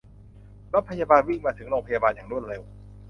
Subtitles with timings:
[0.73, 2.61] รถพยาบาลวิ่งมาถึงโรงพยาบาลอย่างรวดเร็ว